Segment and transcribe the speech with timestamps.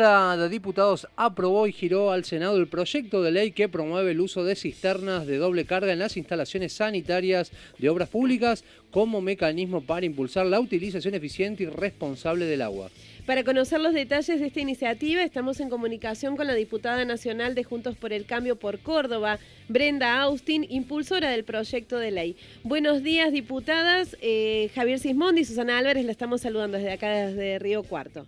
[0.00, 4.44] De Diputados aprobó y giró al Senado el proyecto de ley que promueve el uso
[4.44, 10.06] de cisternas de doble carga en las instalaciones sanitarias de obras públicas como mecanismo para
[10.06, 12.90] impulsar la utilización eficiente y responsable del agua.
[13.26, 17.64] Para conocer los detalles de esta iniciativa, estamos en comunicación con la diputada nacional de
[17.64, 19.38] Juntos por el Cambio por Córdoba,
[19.68, 22.36] Brenda Austin, impulsora del proyecto de ley.
[22.62, 24.16] Buenos días, diputadas.
[24.22, 28.24] Eh, Javier Sismondi y Susana Álvarez la estamos saludando desde acá, desde Río Cuarto.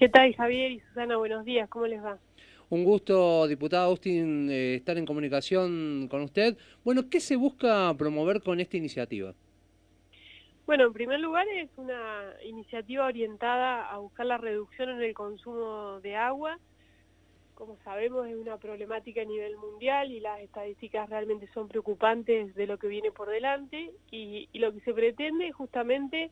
[0.00, 1.18] ¿Qué tal, Javier y Susana?
[1.18, 2.18] Buenos días, ¿cómo les va?
[2.70, 6.56] Un gusto, diputada Austin, eh, estar en comunicación con usted.
[6.82, 9.34] Bueno, ¿qué se busca promover con esta iniciativa?
[10.64, 16.00] Bueno, en primer lugar es una iniciativa orientada a buscar la reducción en el consumo
[16.00, 16.58] de agua.
[17.52, 22.66] Como sabemos es una problemática a nivel mundial y las estadísticas realmente son preocupantes de
[22.66, 26.30] lo que viene por delante y, y lo que se pretende es justamente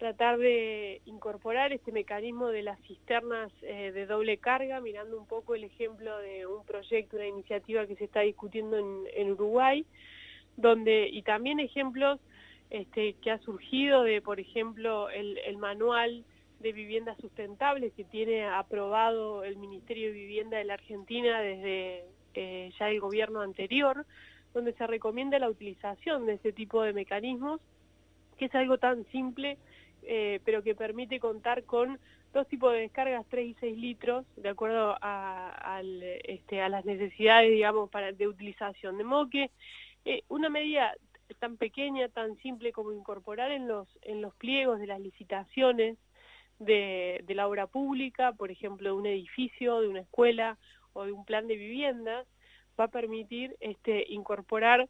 [0.00, 5.54] tratar de incorporar este mecanismo de las cisternas eh, de doble carga, mirando un poco
[5.54, 9.84] el ejemplo de un proyecto, una iniciativa que se está discutiendo en, Uruguay,
[10.56, 12.18] donde y también ejemplos
[12.70, 16.24] este, que ha surgido de, por ejemplo, el, manual
[16.60, 22.72] de viviendas sustentables que tiene aprobado el Ministerio de Vivienda de la Argentina desde eh,
[22.78, 24.06] ya el gobierno anterior,
[24.54, 27.60] donde se recomienda la utilización de ese tipo de mecanismos,
[28.38, 29.58] que es algo tan simple
[30.02, 31.98] eh, pero que permite contar con
[32.32, 35.82] dos tipos de descargas, 3 y 6 litros, de acuerdo a,
[36.24, 38.98] este, las necesidades, digamos, de utilización.
[38.98, 39.50] De modo que
[40.04, 40.94] eh, una medida
[41.38, 43.88] tan pequeña, tan simple como incorporar en los,
[44.38, 45.96] pliegos de las licitaciones
[46.58, 50.58] de, de la obra pública, por ejemplo, de un edificio, de una escuela
[50.92, 52.26] o de un plan de viviendas,
[52.78, 54.88] va a permitir este, incorporar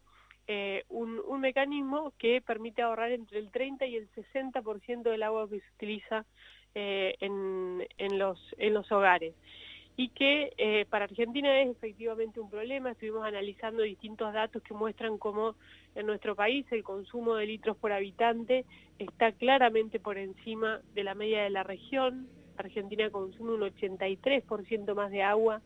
[0.52, 5.60] eh, un, mecanismo que permite ahorrar entre el 30 y el 60% del agua que
[5.60, 6.26] se utiliza
[6.74, 9.32] eh, en, en, los, en los hogares
[9.96, 12.90] y que eh, para Argentina es efectivamente un problema.
[12.90, 15.54] Estuvimos analizando distintos datos que muestran cómo
[15.94, 18.64] en nuestro país el consumo de litros por habitante
[18.98, 22.26] está claramente por encima de la media de la región.
[22.56, 25.62] Argentina consume un 83% más de agua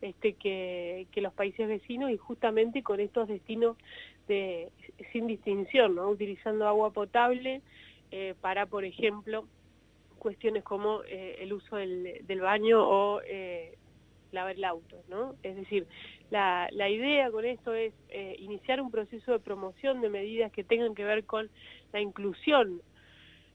[0.00, 3.76] este, que, los países vecinos y justamente con estos destinos
[4.28, 4.70] de,
[5.12, 7.62] sin distinción, utilizando agua potable
[8.10, 9.46] eh, para, por ejemplo,
[10.18, 13.76] cuestiones como eh, el uso del, baño o eh,
[14.30, 15.02] lavar el auto.
[15.08, 15.34] ¿no?
[15.42, 15.86] Es decir,
[16.30, 17.92] la, la idea con esto es
[18.38, 21.50] iniciar un proceso de promoción de medidas que tengan que ver con
[21.92, 22.82] la inclusión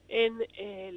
[0.08, 0.92] en, eh,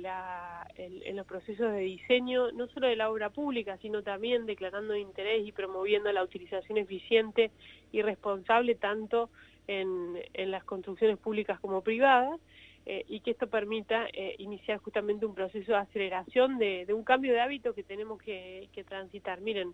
[0.76, 5.48] en, los procesos de diseño, no solo de la obra pública, sino también declarando interés
[5.48, 7.52] y promoviendo la utilización eficiente
[7.92, 9.30] y responsable tanto
[9.68, 10.18] en,
[10.52, 12.40] las construcciones públicas como privadas,
[12.86, 17.04] eh, y que esto permita eh, iniciar justamente un proceso de aceleración de, de, un
[17.04, 19.42] cambio de hábito que tenemos que, que transitar.
[19.42, 19.74] Miren,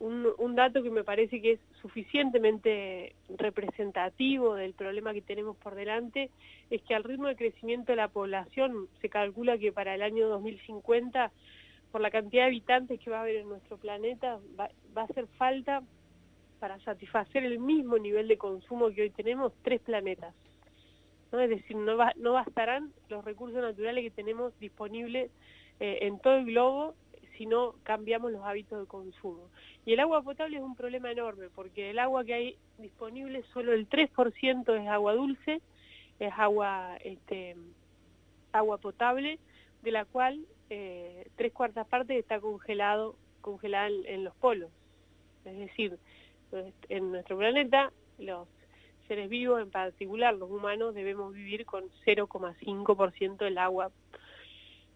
[0.00, 6.30] un, dato que me parece que es suficientemente representativo del problema que tenemos por delante
[6.70, 10.28] es que al ritmo de crecimiento de la población se calcula que para el año
[10.28, 11.32] 2050
[11.90, 15.26] por la cantidad de habitantes que va a haber en nuestro planeta va, a hacer
[15.36, 15.82] falta
[16.60, 20.34] para satisfacer el mismo nivel de consumo que hoy tenemos tres planetas
[21.32, 21.40] ¿no?
[21.40, 25.32] es decir no, no bastarán los recursos naturales que tenemos disponibles
[25.80, 26.94] eh, en todo el globo
[27.38, 29.48] si no cambiamos los hábitos de consumo.
[29.86, 33.72] Y el agua potable es un problema enorme, porque el agua que hay disponible, solo
[33.72, 35.62] el 3% es agua dulce,
[36.18, 37.56] es agua, este,
[38.52, 39.38] agua potable,
[39.82, 44.70] de la cual eh, tres cuartas partes está congelado, congelada en, en los polos.
[45.44, 45.96] Es decir,
[46.88, 48.48] en nuestro planeta los
[49.06, 53.90] seres vivos, en particular los humanos, debemos vivir con 0,5% del agua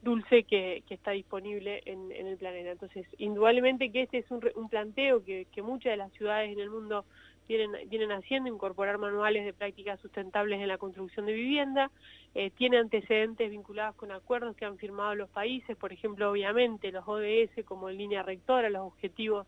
[0.03, 2.73] dulce que, está disponible en, el planeta.
[2.73, 7.05] Entonces, indudablemente que este es un, planteo que, muchas de las ciudades en el mundo
[7.49, 11.91] vienen, vienen haciendo, incorporar manuales de prácticas sustentables en la construcción de vivienda,
[12.35, 17.07] eh, tiene antecedentes vinculados con acuerdos que han firmado los países, por ejemplo, obviamente los
[17.07, 19.47] ODS como línea rectora, los Objetivos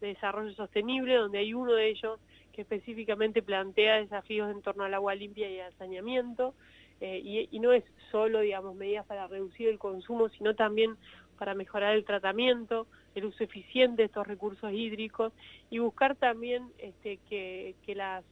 [0.00, 2.18] de Desarrollo Sostenible, donde hay uno de ellos
[2.52, 6.54] que específicamente plantea desafíos en torno al agua limpia y al saneamiento,
[7.04, 7.82] eh, y, no es
[8.12, 10.96] solo, digamos, medidas para reducir el consumo, sino también
[11.36, 15.32] para mejorar el tratamiento, el uso eficiente de estos recursos hídricos
[15.68, 18.24] y buscar también este, que, las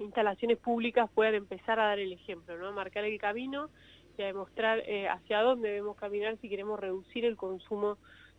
[0.00, 2.72] instalaciones públicas puedan empezar a dar el ejemplo, ¿no?
[2.72, 3.70] marcar el camino
[4.18, 7.96] y a demostrar eh, hacia dónde debemos caminar si queremos reducir el consumo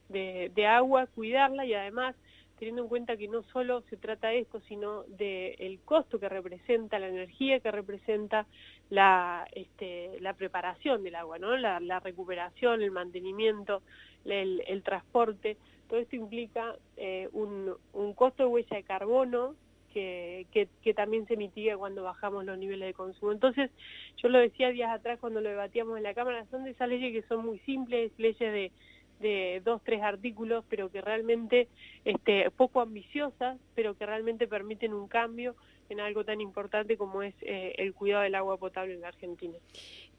[0.09, 2.13] de agua, cuidarla y además
[2.57, 6.29] teniendo en cuenta que no solo se trata de esto, sino del el costo que
[6.29, 8.45] representa, la energía que representa
[8.89, 11.57] la, este, preparación del agua, ¿no?
[11.57, 13.81] la, recuperación, el mantenimiento,
[14.25, 15.57] el, transporte.
[15.89, 19.55] Todo esto implica eh, un, un costo de huella de carbono
[19.95, 23.31] que, que, también se mitiga cuando bajamos los niveles de consumo.
[23.31, 23.71] Entonces,
[24.17, 27.13] yo lo decía días atrás cuando lo debatíamos en la Cámara, son de esas leyes
[27.13, 28.71] que son muy simples, leyes de,
[29.19, 31.67] de dos, tres artículos, pero que realmente,
[32.03, 35.55] este, poco ambiciosas, pero que realmente permiten un cambio
[35.89, 39.57] en algo tan importante como es eh, el cuidado del agua potable en la Argentina.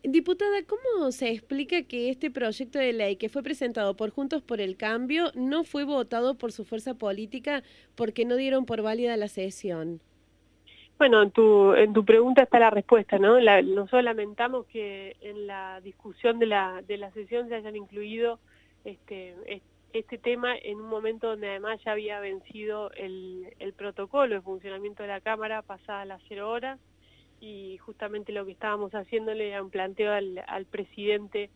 [0.02, 4.60] Diputada, ¿cómo se explica que este proyecto de ley que fue presentado por Juntos por
[4.60, 7.62] el Cambio no fue votado por su fuerza política
[7.96, 10.00] porque no dieron por válida la sesión?
[10.98, 13.38] Bueno, en tu, en tu pregunta está la respuesta, ¿no?
[13.38, 18.38] nosotros lamentamos que en la discusión de la, de la sesión se hayan incluido
[18.86, 19.62] este,
[19.92, 25.02] este tema en un momento donde además ya había vencido el, el protocolo de funcionamiento
[25.02, 26.78] de la Cámara pasada las cero horas
[27.40, 31.50] y justamente lo que estábamos haciéndole era un planteo al, presidente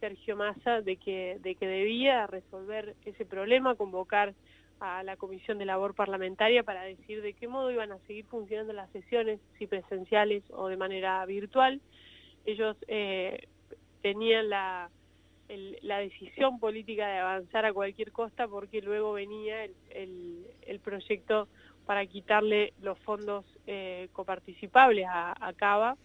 [0.00, 4.34] Sergio Massa de que, de que debía resolver ese problema, convocar
[4.80, 8.72] a la Comisión de Labor Parlamentaria para decir de qué modo iban a seguir funcionando
[8.72, 11.80] las sesiones, si presenciales o de manera virtual.
[12.44, 13.46] Ellos eh,
[14.00, 14.90] tenían la,
[15.82, 21.48] la decisión política de avanzar a cualquier costa porque luego venía el, el proyecto
[21.86, 25.96] para quitarle los fondos eh, coparticipables a, Cava,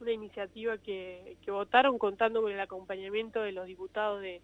[0.00, 4.40] una iniciativa que, votaron contando con el acompañamiento de los diputados de,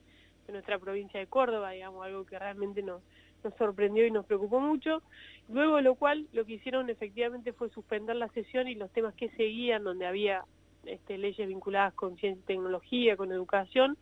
[0.48, 3.02] nuestra provincia de Córdoba, digamos, algo que realmente nos,
[3.44, 5.02] nos sorprendió y nos preocupó mucho.
[5.50, 9.14] Luego de lo cual, lo que hicieron efectivamente fue suspender la sesión y los temas
[9.14, 10.46] que seguían, donde había
[10.84, 13.96] este, leyes vinculadas con ciencia y tecnología, con educación,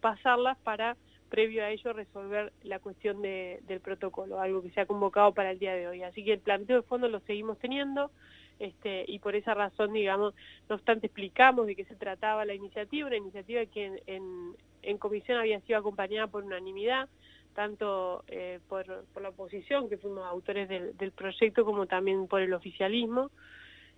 [0.00, 0.96] pasarlas para
[1.30, 5.58] previo a ello resolver la cuestión del protocolo, algo que se ha convocado para el
[5.58, 6.02] día de hoy.
[6.02, 8.10] Así que el planteo de fondo lo seguimos teniendo
[8.58, 10.34] este, y por esa razón, digamos,
[10.68, 15.38] no obstante explicamos de qué se trataba la iniciativa, una iniciativa que en, en, comisión
[15.38, 17.08] había sido acompañada por unanimidad,
[17.54, 22.52] tanto eh, por, la oposición, que fuimos autores del, del proyecto, como también por el
[22.52, 23.30] oficialismo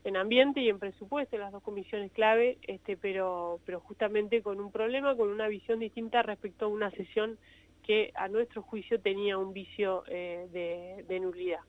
[0.04, 4.72] en ambiente y en presupuesto, las dos comisiones clave, este, pero, pero justamente con un
[4.72, 7.38] problema, con una visión distinta respecto a una sesión
[7.84, 11.60] que a nuestro juicio tenía un vicio eh, de nulidad.